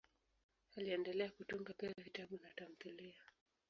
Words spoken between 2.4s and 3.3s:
na tamthiliya.